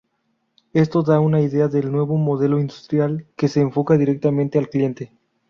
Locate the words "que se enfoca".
3.35-3.99